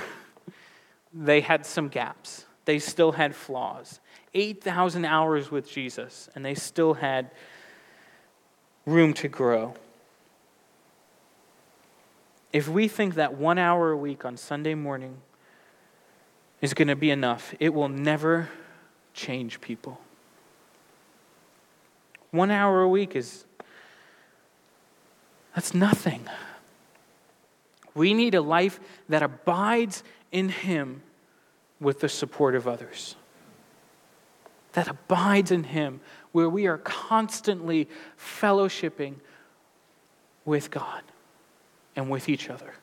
[1.14, 4.00] they had some gaps, they still had flaws.
[4.36, 7.30] 8,000 hours with Jesus, and they still had
[8.86, 9.76] room to grow.
[12.52, 15.18] If we think that one hour a week on Sunday morning
[16.62, 18.50] is going to be enough, it will never
[19.14, 20.00] change people.
[22.32, 23.46] One hour a week is,
[25.54, 26.28] that's nothing.
[27.96, 28.80] We need a life
[29.10, 31.04] that abides in Him
[31.80, 33.16] with the support of others.
[34.74, 36.02] That abides in Him,
[36.32, 37.88] where we are constantly
[38.18, 39.16] fellowshipping
[40.46, 41.04] with God
[41.96, 42.74] and with each other.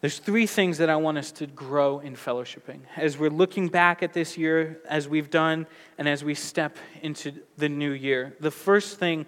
[0.00, 2.80] There's three things that I want us to grow in fellowshipping.
[2.96, 5.66] As we're looking back at this year, as we've done,
[5.98, 9.26] and as we step into the new year, the first thing,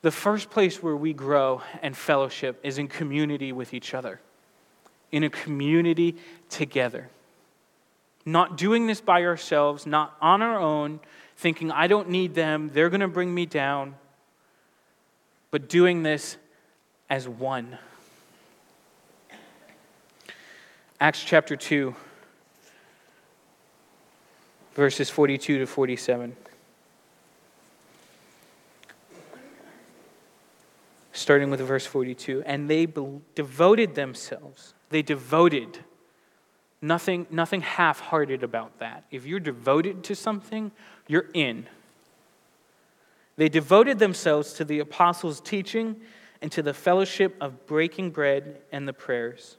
[0.00, 4.18] the first place where we grow and fellowship is in community with each other,
[5.12, 6.16] in a community
[6.48, 7.10] together.
[8.24, 11.00] Not doing this by ourselves, not on our own,
[11.36, 13.94] thinking, I don't need them, they're going to bring me down,
[15.50, 16.38] but doing this
[17.10, 17.78] as one
[21.00, 21.94] Acts chapter 2,
[24.74, 26.34] verses 42 to 47.
[31.12, 32.42] Starting with verse 42.
[32.44, 34.74] And they be- devoted themselves.
[34.90, 35.78] They devoted.
[36.82, 39.04] Nothing, nothing half hearted about that.
[39.12, 40.72] If you're devoted to something,
[41.06, 41.68] you're in.
[43.36, 46.00] They devoted themselves to the apostles' teaching
[46.42, 49.58] and to the fellowship of breaking bread and the prayers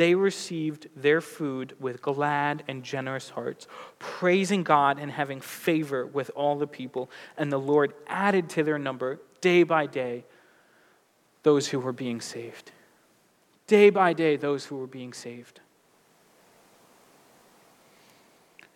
[0.00, 3.66] they received their food with glad and generous hearts,
[3.98, 7.10] praising God and having favor with all the people.
[7.36, 10.24] And the Lord added to their number day by day
[11.42, 12.72] those who were being saved.
[13.66, 15.60] Day by day, those who were being saved.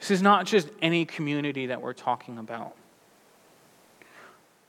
[0.00, 2.76] This is not just any community that we're talking about.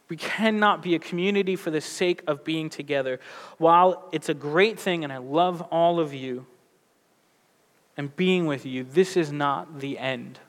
[0.08, 3.20] We cannot be a community for the sake of being together.
[3.58, 6.46] While it's a great thing, and I love all of you
[7.98, 10.40] and being with you, this is not the end.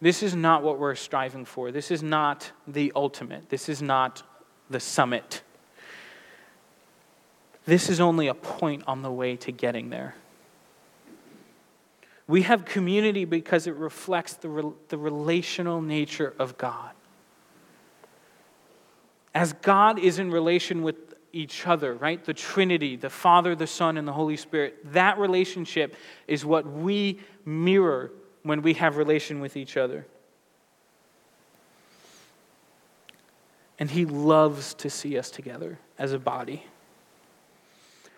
[0.00, 1.70] This is not what we're striving for.
[1.70, 3.48] This is not the ultimate.
[3.48, 4.22] This is not
[4.68, 5.42] the summit.
[7.66, 10.14] This is only a point on the way to getting there.
[12.26, 16.92] We have community because it reflects the, re- the relational nature of God.
[19.34, 20.96] As God is in relation with
[21.32, 22.22] each other, right?
[22.22, 24.92] The Trinity, the Father, the Son, and the Holy Spirit.
[24.92, 25.96] That relationship
[26.28, 28.12] is what we mirror
[28.42, 30.06] when we have relation with each other.
[33.78, 36.64] And He loves to see us together as a body.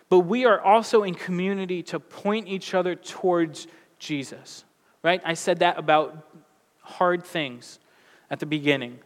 [0.09, 4.65] But we are also in community to point each other towards Jesus,
[5.01, 5.21] right?
[5.25, 6.27] I said that about
[6.81, 7.79] hard things
[8.29, 8.99] at the beginning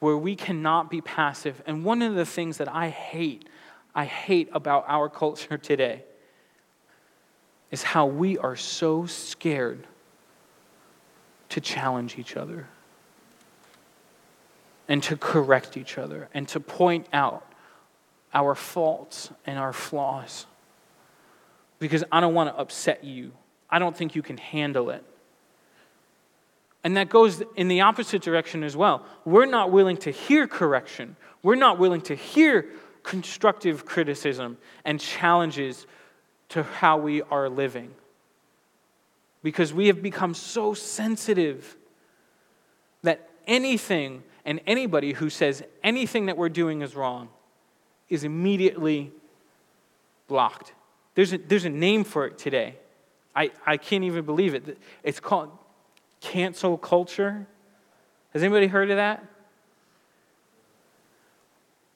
[0.00, 1.62] where we cannot be passive.
[1.66, 3.48] And one of the things that I hate,
[3.94, 6.04] I hate about our culture today
[7.70, 9.86] is how we are so scared
[11.50, 12.66] to challenge each other
[14.88, 17.46] and to correct each other and to point out
[18.32, 20.46] our faults and our flaws.
[21.78, 23.32] Because I don't want to upset you.
[23.68, 25.04] I don't think you can handle it.
[26.82, 29.04] And that goes in the opposite direction as well.
[29.24, 31.16] We're not willing to hear correction.
[31.42, 32.66] We're not willing to hear
[33.02, 35.86] constructive criticism and challenges
[36.50, 37.90] to how we are living.
[39.42, 41.76] Because we have become so sensitive
[43.02, 47.28] that anything and anybody who says anything that we're doing is wrong
[48.08, 49.12] is immediately
[50.28, 50.74] blocked.
[51.14, 52.76] There's a, there's a name for it today.
[53.34, 54.78] I, I can't even believe it.
[55.02, 55.50] It's called
[56.20, 57.46] cancel culture.
[58.32, 59.24] Has anybody heard of that?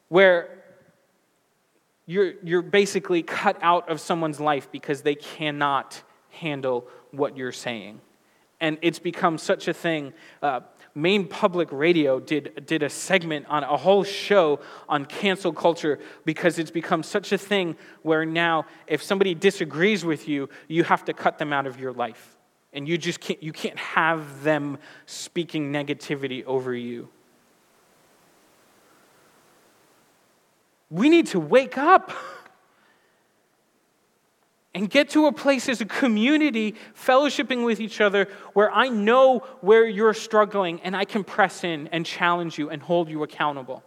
[0.09, 0.63] Where
[2.07, 8.01] you're, you're basically cut out of someone's life because they cannot handle what you're saying.
[8.61, 10.13] and it's become such a thing.
[10.43, 10.61] Uh,
[10.95, 16.59] Maine Public Radio did, did a segment on a whole show on cancel culture because
[16.59, 21.13] it's become such a thing where now, if somebody disagrees with you, you have to
[21.13, 22.37] cut them out of your life.
[22.75, 27.09] And you just can't, you can't have them speaking negativity over you.
[30.91, 32.13] We need to wake up.
[34.77, 39.39] and get to a place as a community, fellowshipping with each other, where I know
[39.61, 43.85] where you're struggling and I can press in and challenge you and hold you accountable.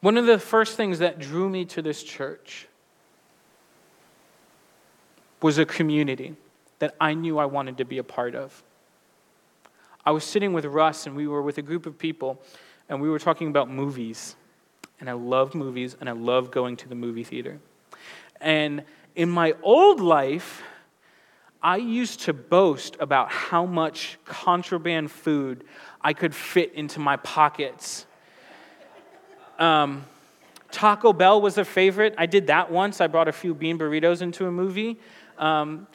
[0.00, 2.68] One of the first things that drew me to this church
[5.42, 6.36] was a community
[6.78, 8.62] that I knew I wanted to be a part of.
[10.04, 12.40] I was sitting with Russ, and we were with a group of people,
[12.88, 14.36] and we were talking about movies.
[15.00, 17.60] And I love movies, and I love going to the movie theater.
[18.40, 20.62] And in my old life,
[21.62, 25.64] I used to boast about how much contraband food
[26.00, 28.06] I could fit into my pockets.
[29.58, 30.04] Um,
[30.70, 32.14] Taco Bell was a favorite.
[32.16, 33.00] I did that once.
[33.00, 34.98] I brought a few bean burritos into a movie.
[35.36, 35.88] Um,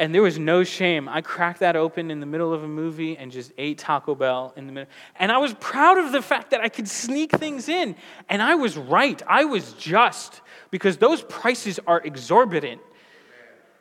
[0.00, 1.10] and there was no shame.
[1.10, 4.54] I cracked that open in the middle of a movie and just ate Taco Bell
[4.56, 4.90] in the middle.
[5.16, 7.94] And I was proud of the fact that I could sneak things in.
[8.30, 9.22] And I was right.
[9.28, 10.40] I was just
[10.70, 12.80] because those prices are exorbitant.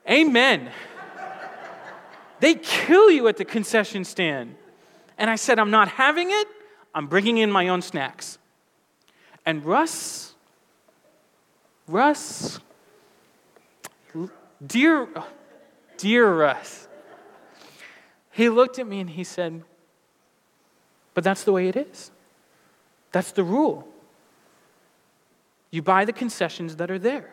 [0.09, 0.69] Amen.
[2.41, 4.57] they kill you at the concession stand.
[5.17, 6.49] And I said, I'm not having it.
[6.93, 8.39] I'm bringing in my own snacks.
[9.45, 10.35] And Russ,
[11.87, 12.59] Russ,
[14.67, 15.07] dear
[15.99, 16.87] Dear Russ.
[18.31, 19.63] He looked at me and he said,
[21.13, 22.09] But that's the way it is.
[23.11, 23.85] That's the rule.
[25.71, 27.29] You buy the concessions that are there.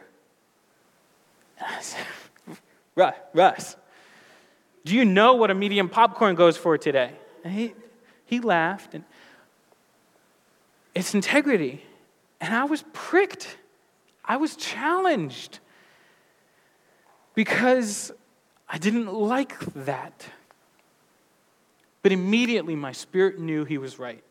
[2.96, 3.76] Russ, Russ,
[4.84, 7.12] do you know what a medium popcorn goes for today?
[7.44, 7.74] And he,
[8.24, 9.04] he laughed, and
[10.92, 11.82] it's integrity.
[12.40, 13.58] And I was pricked.
[14.24, 15.60] I was challenged
[17.34, 18.12] because
[18.68, 20.26] I didn't like that.
[22.02, 24.22] But immediately my spirit knew he was right.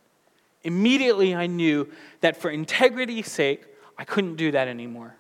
[0.64, 1.90] Immediately I knew
[2.22, 3.66] that for integrity's sake,
[3.98, 5.16] I couldn't do that anymore.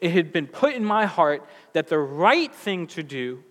[0.00, 3.42] It had been put in my heart that the right thing to do,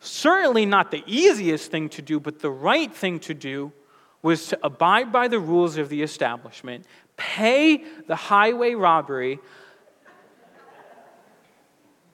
[0.00, 3.72] certainly not the easiest thing to do, but the right thing to do,
[4.22, 6.84] was to abide by the rules of the establishment,
[7.16, 9.38] pay the highway robbery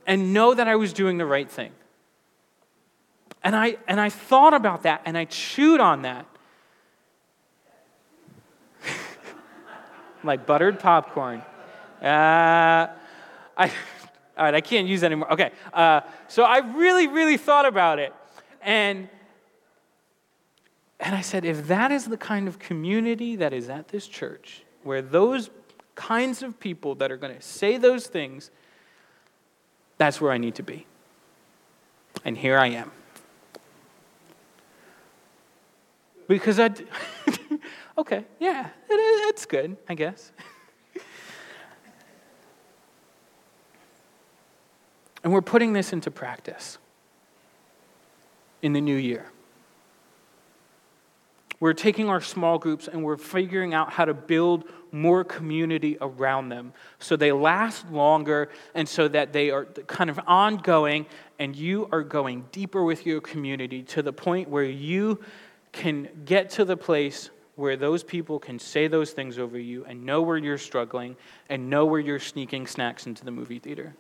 [0.09, 1.71] and know that I was doing the right thing.
[3.45, 6.27] And I, and I thought about that and I chewed on that.
[10.25, 11.43] like buttered popcorn.
[12.03, 12.89] Uh,
[13.57, 13.71] I,
[14.37, 15.33] all right, I can't use that anymore.
[15.35, 18.15] Okay, uh, so I really, really thought about it.
[18.63, 19.09] And,
[20.99, 24.63] and I said, if that is the kind of community that is at this church,
[24.85, 25.51] where those
[25.97, 28.51] kinds of people that are going to say those things
[29.99, 30.87] that's where I need to be.
[32.25, 32.91] And here I am.
[36.29, 36.71] Because I,
[37.99, 38.95] okay, yeah, it,
[39.29, 40.33] it's good, I guess.
[45.25, 46.79] and we're putting this into practice
[48.63, 49.31] in the new year.
[51.61, 56.51] We're taking our small groups and we're figuring out how to build more community around
[56.51, 61.07] them so they last longer and so that they are kind of ongoing
[61.39, 65.21] and you are going deeper with your community to the point where you
[65.73, 70.07] can get to the place where those people can say those things over you and
[70.07, 71.17] know where you're struggling
[71.49, 73.97] and know where you're sneaking snacks into the movie theater.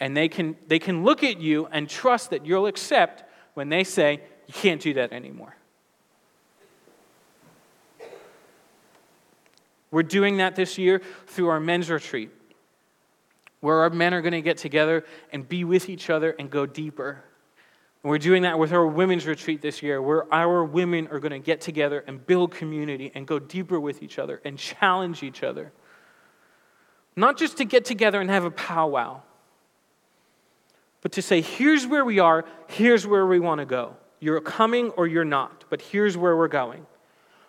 [0.00, 3.22] And they can, they can look at you and trust that you'll accept
[3.52, 5.54] when they say, you can't do that anymore.
[9.90, 12.30] We're doing that this year through our men's retreat,
[13.60, 16.66] where our men are going to get together and be with each other and go
[16.66, 17.22] deeper.
[18.02, 21.32] And we're doing that with our women's retreat this year, where our women are going
[21.32, 25.42] to get together and build community and go deeper with each other and challenge each
[25.42, 25.72] other.
[27.16, 29.22] Not just to get together and have a powwow,
[31.00, 33.96] but to say, here's where we are, here's where we want to go.
[34.20, 36.86] You're coming or you're not, but here's where we're going.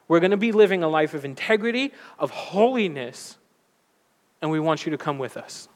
[0.08, 3.38] We're going to be living a life of integrity, of holiness,
[4.42, 5.68] and we want you to come with us.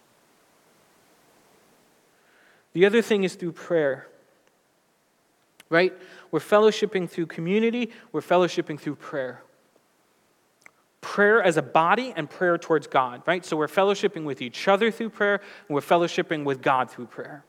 [2.74, 4.08] The other thing is through prayer,
[5.70, 5.94] right?
[6.32, 9.42] We're fellowshipping through community, we're fellowshipping through prayer.
[11.02, 13.44] Prayer as a body and prayer towards God, right?
[13.44, 17.44] So we're fellowshipping with each other through prayer, and we're fellowshipping with God through prayer.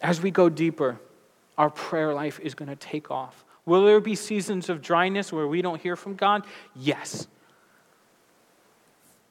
[0.00, 1.00] As we go deeper,
[1.58, 3.44] our prayer life is going to take off.
[3.68, 6.46] Will there be seasons of dryness where we don't hear from God?
[6.74, 7.28] Yes.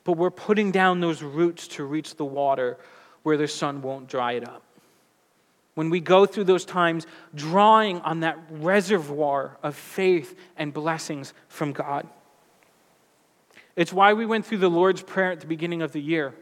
[0.04, 2.78] But we're putting down those roots to reach the water
[3.24, 4.62] where the sun won't dry it up.
[5.74, 11.74] When we go through those times, drawing on that reservoir of faith and blessings from
[11.74, 12.08] God.
[13.76, 16.36] It's why we went through the Lord's Prayer at the beginning of the year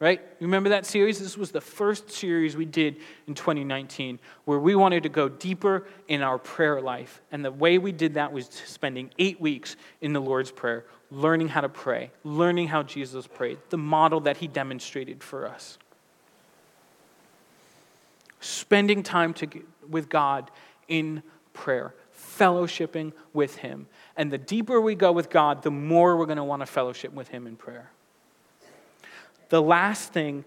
[0.00, 0.18] right?
[0.40, 1.18] You remember that series?
[1.18, 2.96] This was the first series we did
[3.26, 7.20] in 2019 where we wanted to go deeper in our prayer life.
[7.30, 11.48] And the way we did that was spending eight weeks in the Lord's Prayer, learning
[11.48, 15.76] how to pray, learning how Jesus prayed, the model that he demonstrated for us.
[18.40, 19.48] Spending time to,
[19.86, 20.50] with God
[20.88, 21.22] in
[21.52, 23.86] prayer, fellowshipping with him.
[24.16, 27.12] And the deeper we go with God, the more we're going to want to fellowship
[27.12, 27.90] with him in prayer
[29.50, 30.44] the last thing,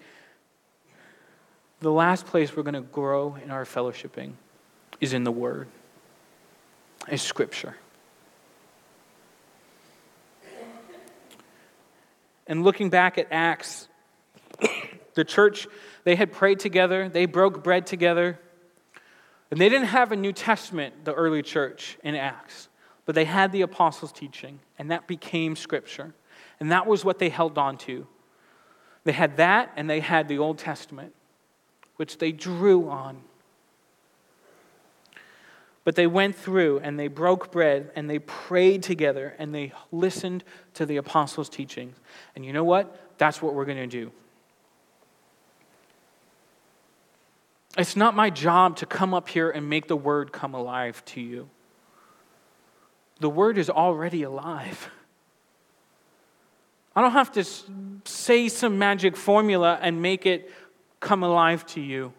[1.81, 4.33] the last place we're going to grow in our fellowshipping
[4.99, 5.67] is in the Word,
[7.11, 7.75] is Scripture.
[12.47, 13.87] And looking back at Acts,
[15.13, 15.67] the church,
[16.03, 18.39] they had prayed together, they broke bread together.
[19.51, 22.69] And they didn't have a New Testament, the early church in Acts,
[23.05, 26.13] but they had the apostles' teaching, and that became Scripture.
[26.59, 28.07] And that was what they held on to.
[29.03, 31.13] They had that and they had the Old Testament,
[31.97, 33.21] which they drew on.
[35.83, 40.43] But they went through and they broke bread and they prayed together and they listened
[40.75, 41.97] to the apostles' teachings.
[42.35, 43.17] And you know what?
[43.17, 44.11] That's what we're going to do.
[47.77, 51.21] It's not my job to come up here and make the word come alive to
[51.21, 51.49] you.
[53.19, 54.89] The word is already alive.
[56.95, 57.43] I don't have to
[58.05, 60.51] say some magic formula and make it
[60.99, 62.13] come alive to you.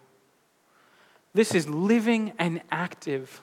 [1.33, 3.41] This is living and active.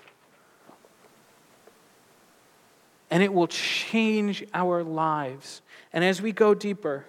[3.09, 5.61] And it will change our lives.
[5.91, 7.05] And as we go deeper,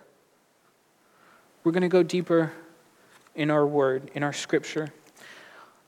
[1.65, 2.53] we're going to go deeper
[3.35, 4.93] in our word, in our scripture.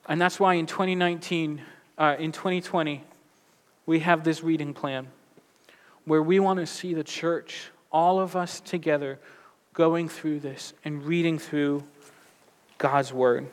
[0.09, 1.63] And that's why in 2019,
[1.99, 3.03] uh, in 2020,
[3.87, 5.09] we have this reading plan
[6.05, 9.21] where we want to see the church all of us together
[9.73, 11.85] going through this and reading through
[12.77, 13.47] God's Word.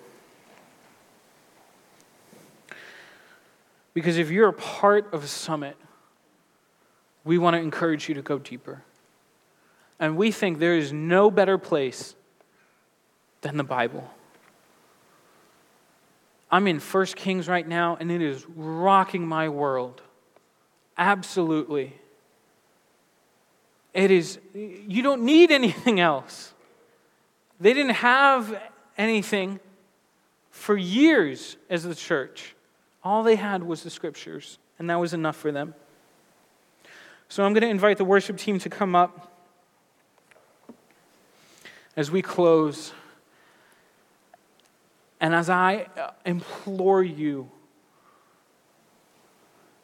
[3.94, 5.78] Because if you're a part of a summit,
[7.24, 8.84] we want to encourage you to go deeper.
[10.00, 12.16] And we think there is no better place
[13.42, 14.10] than the Bible.
[16.50, 20.02] I'm in First Kings right now, and it is rocking my world.
[20.98, 22.01] Absolutely.
[23.94, 26.54] It is, you don't need anything else.
[27.60, 28.60] They didn't have
[28.98, 29.60] anything
[30.50, 32.56] for years as the church.
[33.04, 35.74] All they had was the scriptures, and that was enough for them.
[37.30, 39.32] So I'm going to invite the worship team to come up
[41.96, 42.94] as we close.
[45.20, 47.50] And as I uh, implore you,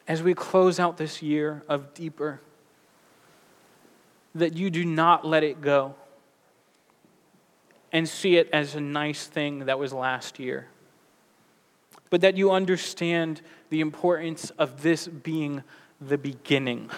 [0.06, 2.40] as we close out this year of deeper,
[4.34, 5.94] that you do not let it go
[7.92, 10.68] and see it as a nice thing that was last year,
[12.10, 15.62] but that you understand the importance of this being
[16.00, 16.90] the beginning.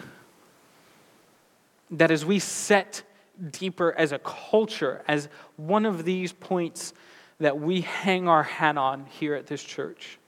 [1.90, 3.02] That as we set
[3.50, 6.92] deeper as a culture, as one of these points
[7.38, 10.18] that we hang our hat on here at this church,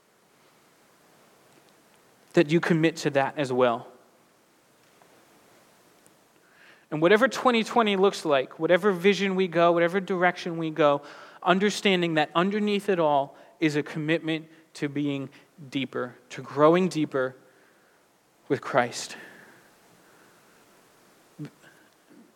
[2.32, 3.86] that you commit to that as well.
[6.93, 11.01] And whatever 2020 looks like, whatever vision we go, whatever direction we go,
[11.43, 15.30] understanding that underneath it all is a commitment to being
[15.70, 17.34] deeper, to growing deeper
[18.49, 19.16] with Christ.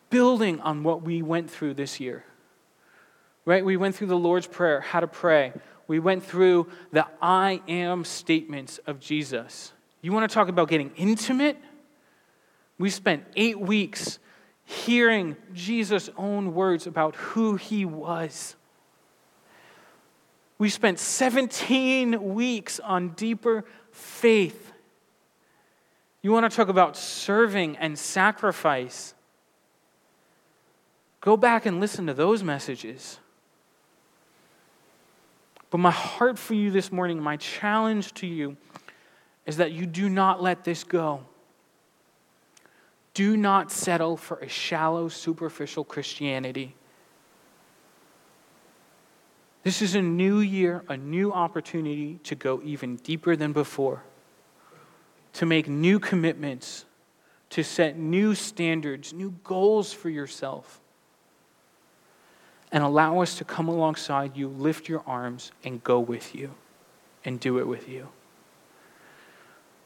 [0.09, 2.25] Building on what we went through this year.
[3.45, 3.63] Right?
[3.63, 5.53] We went through the Lord's Prayer, how to pray.
[5.87, 9.71] We went through the I am statements of Jesus.
[10.01, 11.57] You want to talk about getting intimate?
[12.79, 14.17] We spent eight weeks
[14.69, 18.57] hearing Jesus' own words about who he was.
[20.57, 24.73] We spent 17 weeks on deeper faith.
[26.21, 29.13] You want to talk about serving and sacrifice?
[31.21, 33.19] Go back and listen to those messages.
[35.69, 38.57] But my heart for you this morning, my challenge to you,
[39.45, 41.23] is that you do not let this go.
[43.17, 46.75] Do not settle for a shallow, superficial Christianity.
[49.63, 54.03] This is a new year, a new opportunity to go even deeper than before,
[55.33, 56.85] to make new commitments,
[57.49, 60.79] to set new standards, new goals for yourself,
[62.71, 66.51] and allow us to come alongside you, lift your arms, and go with you,
[67.25, 68.09] and do it with you.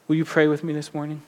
[0.06, 1.22] Will you pray with me this morning?